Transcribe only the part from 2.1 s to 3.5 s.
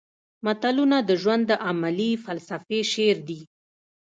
فلسفې شعر دي